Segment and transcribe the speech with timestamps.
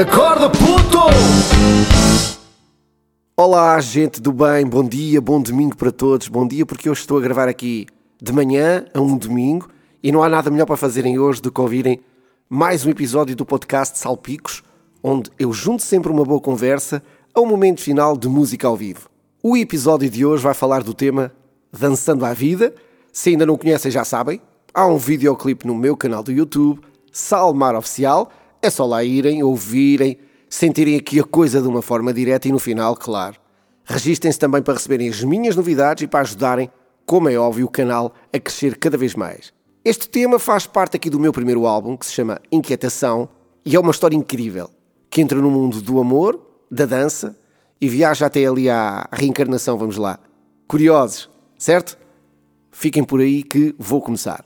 [0.00, 0.98] Acorda, puto!
[3.36, 6.28] Olá, gente do bem, bom dia, bom domingo para todos.
[6.28, 7.84] Bom dia, porque eu estou a gravar aqui
[8.22, 9.68] de manhã a um domingo
[10.00, 12.00] e não há nada melhor para fazerem hoje do que ouvirem
[12.48, 14.62] mais um episódio do podcast Salpicos,
[15.02, 17.02] onde eu junto sempre uma boa conversa
[17.34, 19.08] ao momento final de música ao vivo.
[19.42, 21.32] O episódio de hoje vai falar do tema
[21.76, 22.72] Dançando à Vida.
[23.12, 24.40] Se ainda não conhecem, já sabem,
[24.72, 28.30] há um videoclipe no meu canal do YouTube, Salmar Oficial
[28.60, 32.58] é só lá irem, ouvirem, sentirem aqui a coisa de uma forma direta e no
[32.58, 33.36] final, claro.
[33.84, 36.70] Registrem-se também para receberem as minhas novidades e para ajudarem,
[37.06, 39.52] como é óbvio, o canal a crescer cada vez mais.
[39.84, 43.28] Este tema faz parte aqui do meu primeiro álbum, que se chama Inquietação,
[43.64, 44.70] e é uma história incrível,
[45.08, 47.36] que entra no mundo do amor, da dança
[47.80, 50.18] e viaja até ali à reencarnação, vamos lá.
[50.66, 51.96] Curiosos, certo?
[52.70, 54.44] Fiquem por aí que vou começar.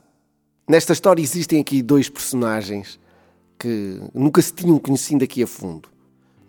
[0.68, 3.00] Nesta história existem aqui dois personagens
[3.62, 5.88] que nunca se tinham conhecido aqui a fundo,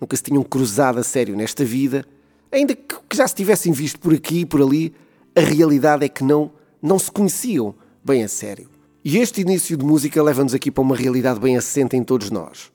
[0.01, 2.03] nunca se tinham cruzado a sério nesta vida,
[2.51, 4.95] ainda que já se tivessem visto por aqui e por ali,
[5.35, 8.67] a realidade é que não, não se conheciam bem a sério.
[9.05, 12.71] E este início de música leva-nos aqui para uma realidade bem assente em todos nós.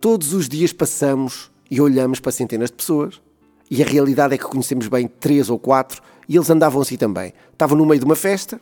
[0.00, 3.20] Todos os dias passamos e olhamos para centenas de pessoas,
[3.68, 7.32] e a realidade é que conhecemos bem três ou quatro, e eles andavam assim também.
[7.52, 8.60] Estavam no meio de uma festa,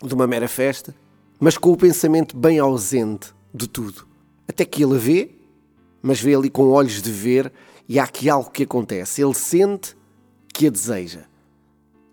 [0.00, 0.94] de uma mera festa,
[1.40, 4.07] mas com o pensamento bem ausente de tudo.
[4.48, 5.30] Até que ele a vê,
[6.02, 7.52] mas vê ali com olhos de ver
[7.88, 9.22] e há aqui algo que acontece.
[9.22, 9.96] Ele sente
[10.52, 11.24] que a deseja.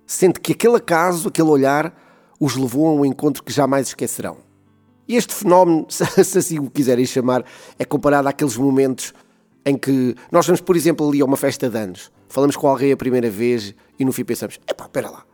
[0.06, 1.96] Sente que aquele acaso, aquele olhar,
[2.40, 4.38] os levou a um encontro que jamais esquecerão.
[5.08, 7.46] E este fenómeno, se assim o quiserem chamar,
[7.80, 9.14] é comparado àqueles momentos
[9.66, 12.92] em que nós vamos, por exemplo, ali a uma festa de anos, falamos com alguém
[12.92, 15.26] a primeira vez e no fim pensamos: epá, espera lá,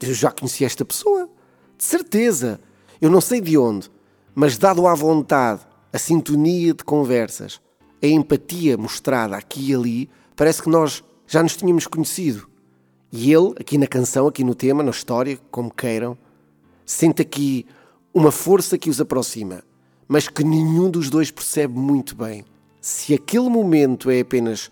[0.00, 1.28] eu já conheci esta pessoa,
[1.76, 2.60] de certeza,
[3.00, 3.90] eu não sei de onde,
[4.34, 5.60] mas dado à vontade
[5.92, 7.60] a sintonia de conversas,
[8.02, 12.48] a empatia mostrada aqui e ali, parece que nós já nos tínhamos conhecido.
[13.12, 16.16] E ele, aqui na canção, aqui no tema, na história, como queiram,
[16.86, 17.66] sente aqui
[18.12, 19.62] uma força que os aproxima,
[20.08, 22.44] mas que nenhum dos dois percebe muito bem.
[22.80, 24.70] Se aquele momento é apenas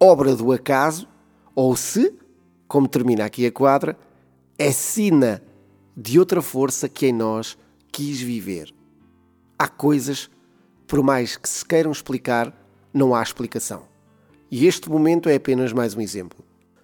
[0.00, 1.06] obra do acaso,
[1.54, 2.14] ou se,
[2.66, 3.96] como termina aqui a quadra,
[4.58, 5.42] é sina
[5.96, 7.56] de outra força que em nós
[7.92, 8.74] quis viver.
[9.58, 10.28] Há coisas
[10.94, 12.56] por mais que se queiram explicar,
[12.92, 13.82] não há explicação.
[14.48, 16.38] E este momento é apenas mais um exemplo.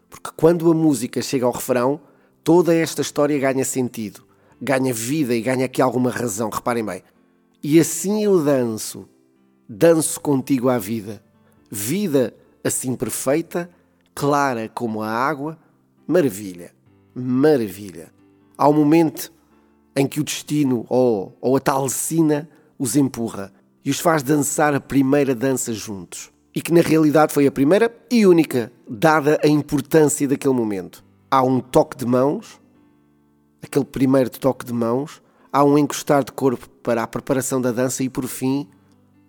[0.08, 2.00] Porque quando a música chega ao refrão,
[2.42, 4.24] toda esta história ganha sentido,
[4.60, 7.04] ganha vida e ganha aqui alguma razão, reparem bem.
[7.62, 9.08] E assim eu danço,
[9.68, 11.22] danço contigo à vida.
[11.70, 12.34] Vida
[12.64, 13.70] assim perfeita,
[14.12, 15.56] clara como a água,
[16.04, 16.74] maravilha,
[17.14, 18.12] maravilha.
[18.58, 19.32] Há um momento
[19.94, 23.52] em que o destino ou, ou a tal sina os empurra
[23.84, 26.30] e os faz dançar a primeira dança juntos.
[26.54, 31.04] E que na realidade foi a primeira e única, dada a importância daquele momento.
[31.30, 32.60] Há um toque de mãos,
[33.62, 38.02] aquele primeiro toque de mãos, há um encostar de corpo para a preparação da dança
[38.02, 38.68] e por fim,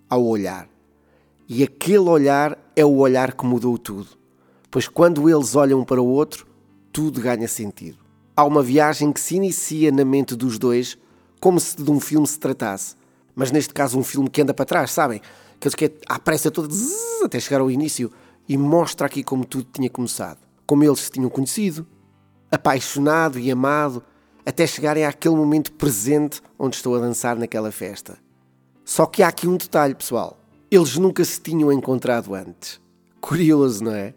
[0.10, 0.68] ao olhar.
[1.48, 4.08] E aquele olhar é o olhar que mudou tudo.
[4.70, 6.48] Pois quando eles olham para o outro,
[6.92, 7.98] tudo ganha sentido.
[8.36, 10.98] Há uma viagem que se inicia na mente dos dois,
[11.40, 12.96] como se de um filme se tratasse
[13.42, 15.20] mas neste caso um filme que anda para trás, sabem?
[15.56, 18.12] Aqueles que é à pressa toda zzz, até chegar ao início
[18.48, 21.88] e mostra aqui como tudo tinha começado, como eles se tinham conhecido,
[22.52, 24.04] apaixonado e amado,
[24.46, 28.20] até chegarem àquele momento presente onde estou a dançar naquela festa.
[28.86, 30.40] Só que há aqui um detalhe, pessoal.
[30.70, 32.80] Eles nunca se tinham encontrado antes.
[33.20, 34.14] Curioso, não é?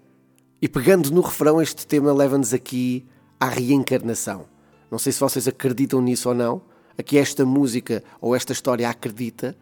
[0.60, 3.06] E pegando no refrão, este tema leva-nos aqui
[3.41, 4.44] à reencarnação.
[4.91, 8.88] Não sei se vocês acreditam nisso ou não, a que esta música ou esta história
[8.88, 9.56] acredita,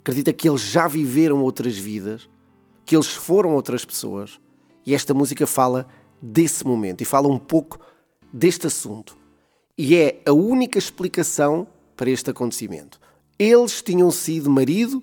[0.00, 2.28] acredita que eles já viveram outras vidas,
[2.84, 4.38] que eles foram outras pessoas,
[4.84, 5.86] e esta música fala
[6.20, 7.78] desse momento e fala um pouco
[8.32, 9.16] deste assunto.
[9.76, 11.66] E é a única explicação
[11.96, 13.00] para este acontecimento.
[13.38, 15.02] Eles tinham sido marido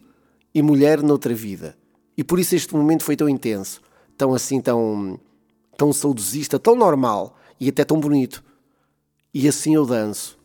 [0.53, 1.77] e mulher noutra vida.
[2.18, 3.81] E por isso este momento foi tão intenso,
[4.18, 5.19] tão assim, tão,
[5.77, 8.44] tão saudosista, tão normal e até tão bonito.
[9.33, 10.38] E assim eu danço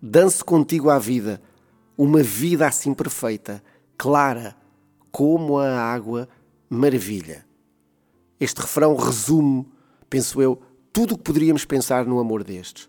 [0.00, 1.42] Danço contigo à vida,
[1.96, 3.60] uma vida assim perfeita,
[3.96, 4.54] clara,
[5.10, 6.28] como a água,
[6.70, 7.44] maravilha.
[8.38, 9.66] Este refrão resume,
[10.08, 10.62] penso eu,
[10.92, 12.88] tudo o que poderíamos pensar no amor destes.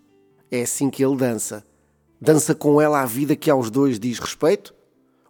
[0.52, 1.66] É assim que ele dança.
[2.22, 4.76] Dança com ela a vida que aos dois diz respeito.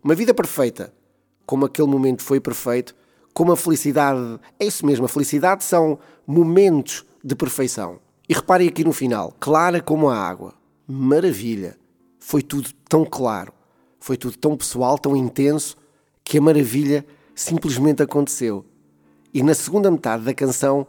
[0.03, 0.93] Uma vida perfeita,
[1.45, 2.93] como aquele momento foi perfeito,
[3.33, 4.37] como a felicidade.
[4.59, 5.97] É isso mesmo, a felicidade são
[6.27, 8.01] momentos de perfeição.
[8.27, 10.58] E reparem aqui no final, clara como a água
[10.89, 11.77] maravilha.
[12.17, 13.53] Foi tudo tão claro,
[13.99, 15.77] foi tudo tão pessoal, tão intenso,
[16.23, 17.05] que a maravilha
[17.35, 18.65] simplesmente aconteceu.
[19.31, 20.87] E na segunda metade da canção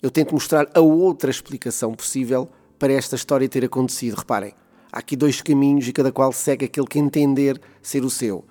[0.00, 2.48] eu tento mostrar a outra explicação possível
[2.78, 4.16] para esta história ter acontecido.
[4.16, 4.54] Reparem,
[4.92, 8.44] há aqui dois caminhos e cada qual segue aquele que entender ser o seu.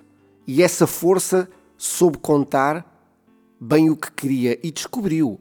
[0.45, 2.85] E essa força soube contar
[3.59, 5.39] bem o que queria e descobriu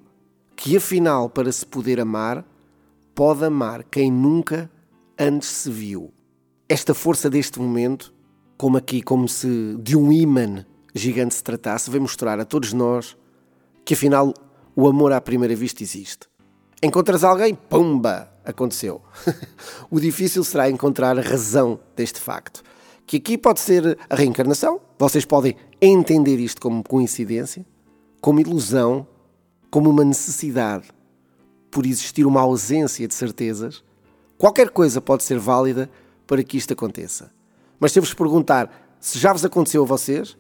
[0.55, 2.45] que afinal, para se poder amar,
[3.15, 4.71] pode amar quem nunca
[5.19, 6.13] antes se viu.
[6.69, 8.15] Esta força deste momento,
[8.57, 13.17] como aqui, como se de um imã gigante se tratasse, vem mostrar a todos nós
[13.85, 14.35] que afinal
[14.77, 16.29] o amor à primeira vista existe.
[16.83, 19.03] Encontras alguém, pumba, aconteceu.
[19.91, 22.63] o difícil será encontrar a razão deste facto.
[23.07, 27.65] Que aqui pode ser a reencarnação, vocês podem entender isto como coincidência,
[28.21, 29.07] como ilusão,
[29.71, 30.89] como uma necessidade,
[31.71, 33.83] por existir uma ausência de certezas.
[34.39, 35.91] Qualquer coisa pode ser válida
[36.27, 37.31] para que isto aconteça.
[37.79, 40.37] Mas se eu vos perguntar se já vos aconteceu a vocês,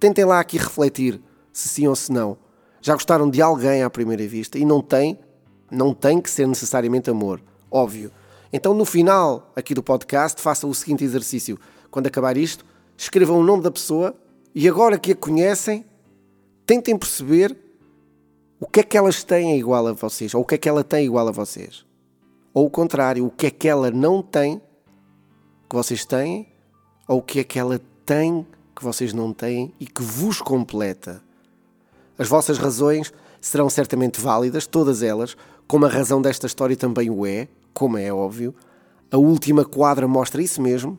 [0.00, 1.20] tentem lá aqui refletir
[1.52, 2.36] se sim ou se não
[2.84, 5.18] já gostaram de alguém à primeira vista e não tem,
[5.70, 8.12] não tem que ser necessariamente amor, óbvio.
[8.52, 11.58] Então no final aqui do podcast façam o seguinte exercício.
[11.90, 12.62] Quando acabar isto,
[12.94, 14.14] escrevam o nome da pessoa
[14.54, 15.82] e agora que a conhecem,
[16.66, 17.56] tentem perceber
[18.60, 20.84] o que é que elas têm igual a vocês, ou o que é que ela
[20.84, 21.86] tem igual a vocês.
[22.54, 24.62] Ou o contrário, o que é que ela não tem
[25.68, 26.46] que vocês têm,
[27.08, 28.46] ou o que é que ela tem
[28.76, 31.20] que vocês não têm e que vos completa.
[32.16, 35.36] As vossas razões serão certamente válidas, todas elas,
[35.66, 38.54] como a razão desta história também o é, como é óbvio.
[39.10, 40.96] A última quadra mostra isso mesmo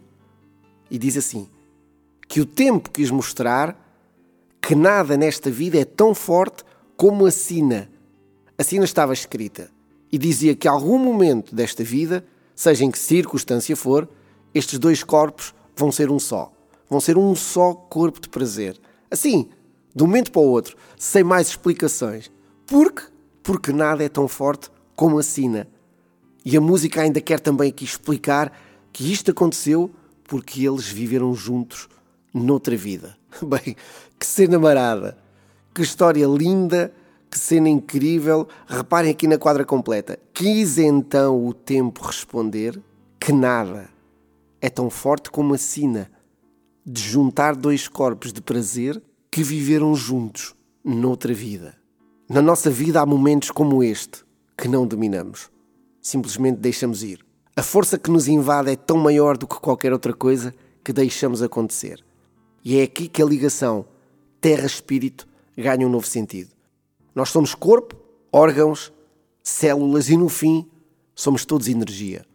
[0.91, 1.49] e diz assim:
[2.27, 3.81] que o tempo quis mostrar
[4.61, 6.65] que nada nesta vida é tão forte
[6.97, 7.89] como a sina.
[8.57, 9.74] A sina estava escrita
[10.11, 12.25] e dizia que algum momento desta vida,
[12.55, 14.07] seja em que circunstância for,
[14.53, 16.51] estes dois corpos vão ser um só.
[16.89, 18.79] Vão ser um só corpo de prazer.
[19.09, 19.49] Assim,
[19.93, 22.31] de um momento para o outro, sem mais explicações.
[22.65, 23.03] Porque?
[23.43, 25.67] Porque nada é tão forte como a sina.
[26.43, 28.51] E a música ainda quer também aqui explicar
[28.93, 29.91] que isto aconteceu
[30.23, 31.87] porque eles viveram juntos
[32.33, 33.17] noutra vida.
[33.41, 33.75] Bem,
[34.19, 35.17] que cena marada!
[35.73, 36.93] Que história linda!
[37.35, 38.47] Que cena incrível!
[38.65, 40.17] Reparem aqui na quadra completa.
[40.33, 42.81] Quis então o tempo responder
[43.19, 43.89] que nada
[44.61, 46.09] é tão forte como a sina
[46.85, 51.75] de juntar dois corpos de prazer que viveram juntos noutra vida.
[52.29, 54.23] Na nossa vida há momentos como este
[54.57, 55.51] que não dominamos.
[56.01, 57.19] Simplesmente deixamos ir.
[57.53, 61.41] A força que nos invade é tão maior do que qualquer outra coisa que deixamos
[61.41, 62.01] acontecer.
[62.63, 63.85] E é aqui que a ligação
[64.39, 65.27] terra-espírito
[65.57, 66.54] ganha um novo sentido.
[67.15, 67.95] Nós somos corpo,
[68.31, 68.91] órgãos,
[69.41, 70.69] células e no fim
[71.15, 72.25] somos todos energia.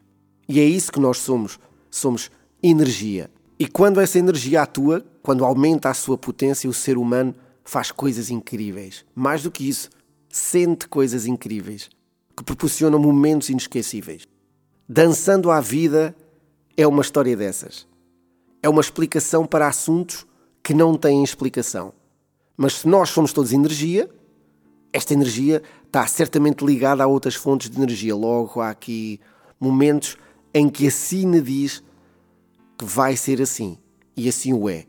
[0.48, 1.60] E é isso que nós somos.
[1.90, 2.30] Somos
[2.62, 3.30] energia.
[3.58, 8.30] E quando essa energia atua, quando aumenta a sua potência, o ser humano faz coisas
[8.30, 9.04] incríveis.
[9.14, 9.90] Mais do que isso,
[10.30, 11.90] sente coisas incríveis
[12.36, 14.26] que proporcionam momentos inesquecíveis.
[14.88, 16.16] Dançando à vida
[16.76, 17.86] é uma história dessas.
[18.62, 20.26] É uma explicação para assuntos
[20.62, 21.92] que não têm explicação.
[22.56, 24.10] Mas se nós somos todos energia,
[24.92, 28.14] esta energia está certamente ligada a outras fontes de energia.
[28.14, 29.20] Logo, há aqui
[29.58, 30.16] momentos
[30.52, 31.82] em que a Sina diz
[32.78, 33.78] que vai ser assim.
[34.16, 34.86] E assim o é.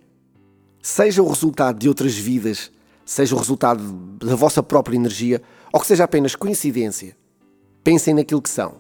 [0.81, 2.71] Seja o resultado de outras vidas,
[3.06, 3.83] seja o resultado
[4.18, 7.16] da vossa própria energia, ou que seja apenas coincidência,
[7.83, 8.75] pensem naquilo que são.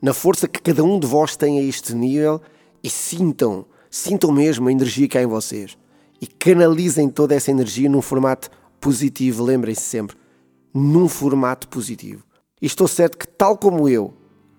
[0.00, 2.40] Na força que cada um de vós tem a este nível
[2.82, 5.78] e sintam, sintam mesmo a energia que há em vocês.
[6.20, 10.16] E canalizem toda essa energia num formato positivo, lembrem-se sempre,
[10.76, 12.22] num formato positivo.
[12.60, 14.12] E estou certo que, tal como eu,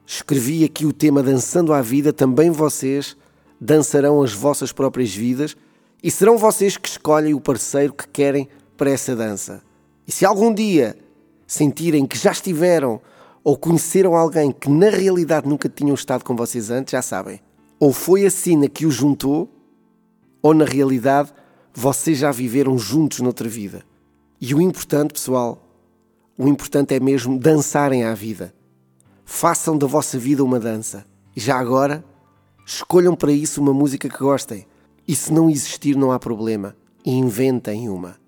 [0.06, 3.16] escrevi aqui o tema Dançando à Vida, também vocês
[3.62, 5.56] dançarão as vossas próprias vidas
[6.02, 9.62] e serão vocês que escolhem o parceiro que querem para essa dança.
[10.08, 10.98] E se algum dia
[11.46, 13.00] sentirem que já estiveram
[13.44, 17.40] ou conheceram alguém que na realidade nunca tinham estado com vocês antes, já sabem.
[17.80, 19.50] Ou foi a sina que os juntou,
[20.42, 21.32] ou na realidade
[21.74, 23.84] vocês já viveram juntos noutra vida.
[24.42, 25.67] E o importante, pessoal,
[26.38, 28.54] o importante é mesmo dançarem à vida.
[29.26, 31.06] Façam da vossa vida uma dança.
[31.36, 32.04] E já agora,
[32.70, 34.68] Escolham para isso uma música que gostem.
[35.08, 36.76] E se não existir, não há problema.
[37.06, 38.20] Inventem uma.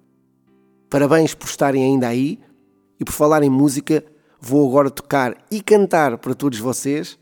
[0.89, 2.39] Parabéns por estarem ainda aí.
[2.97, 4.01] E por falar em música,
[4.39, 7.19] vou agora tocar e cantar para todos vocês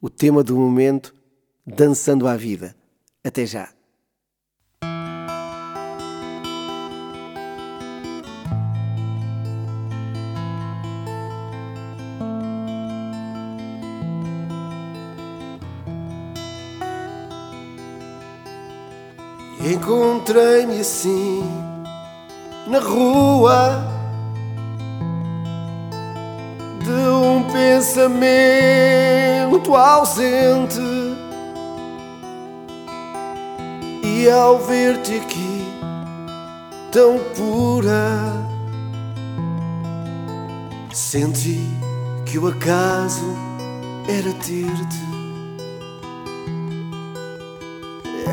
[0.00, 1.14] o tema do momento
[1.64, 2.74] Dançando à Vida.
[3.22, 3.75] Até já.
[19.68, 21.42] Encontrei-me assim
[22.68, 23.84] na rua,
[26.84, 28.14] de um pensamento
[29.74, 30.78] ausente.
[34.04, 35.66] E ao ver-te aqui
[36.92, 38.32] tão pura,
[40.92, 41.60] senti
[42.24, 43.36] que o acaso
[44.08, 45.05] era ter-te.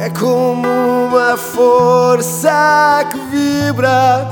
[0.04, 4.28] É como uma força que vibra,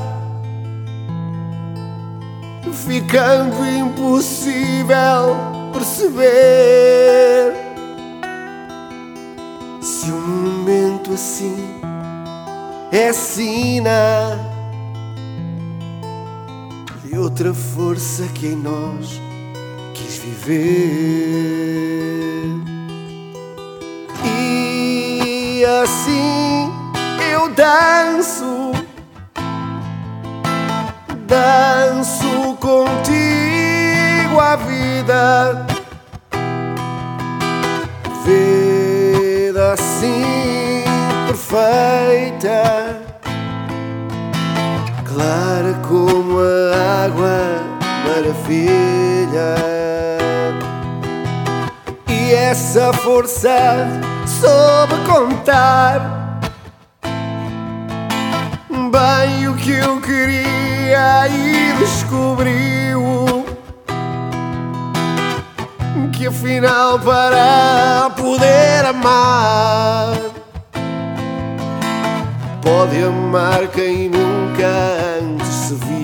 [2.73, 5.37] ficando impossível
[5.71, 7.53] perceber.
[9.79, 11.79] Se um momento assim
[12.91, 14.37] é sina
[17.05, 19.21] de outra força que em nós
[19.93, 21.31] quis viver.
[25.61, 26.73] E assim
[27.31, 28.71] eu danço,
[31.27, 35.67] danço contigo a vida,
[38.25, 40.83] vida assim
[41.27, 42.99] perfeita,
[45.05, 47.61] clara como a água,
[48.07, 49.55] maravilha.
[52.31, 53.85] E essa força
[54.25, 56.39] soube contar.
[58.69, 63.43] Bem o que eu queria e descobriu
[66.13, 70.15] que afinal para poder amar
[72.61, 76.00] pode amar quem nunca antes se viu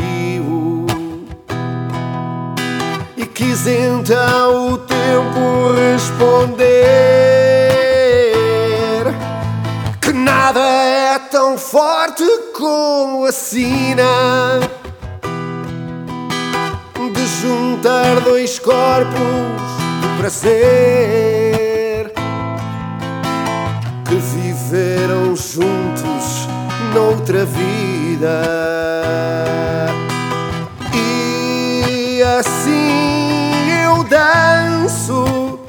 [3.48, 6.36] quis então o tempo responder
[10.02, 12.26] que nada é tão forte
[12.58, 14.60] como a sina
[17.14, 19.16] de juntar dois corpos
[20.02, 22.12] de prazer
[24.06, 26.48] que viveram juntos
[26.94, 28.42] noutra vida.
[30.94, 33.17] E assim
[33.98, 35.60] eu danço,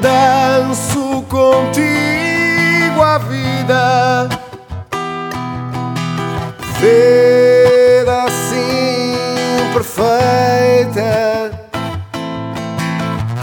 [0.00, 4.28] danço contigo a vida.
[6.78, 9.16] Vida assim
[9.72, 11.50] perfeita,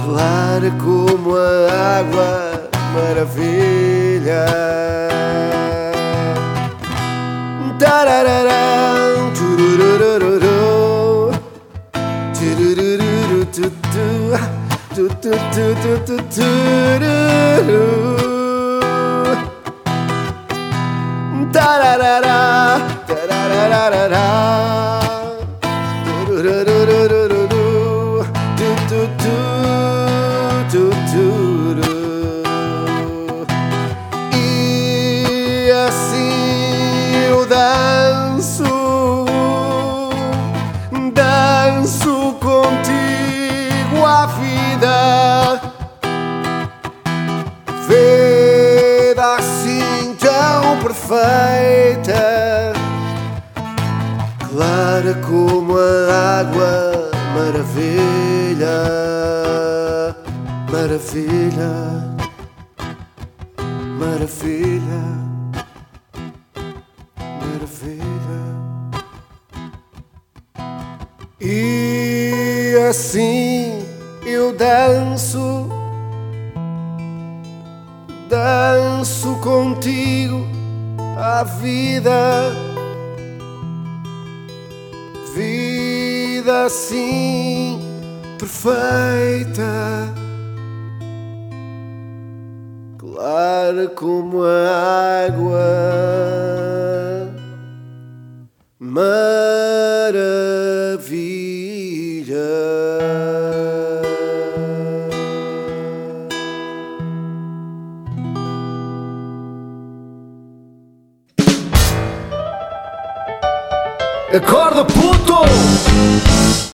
[0.04, 4.46] clara como a água, maravilha.
[7.80, 8.79] Tarararã,
[15.00, 17.80] do do do do do do do do.
[21.54, 22.38] da da da da
[23.08, 24.89] da da da da da
[55.30, 58.68] como a água, maravilha,
[60.72, 61.72] maravilha,
[64.00, 65.04] maravilha,
[67.40, 68.40] maravilha.
[71.40, 73.86] E assim
[74.26, 75.70] eu danço
[78.28, 80.48] danço contigo
[81.18, 82.69] a vida,
[86.70, 87.82] assim
[88.38, 90.14] perfeita,
[92.96, 95.60] clara como a água,
[98.78, 99.10] maravilha.
[114.32, 116.39] Acorda, puto!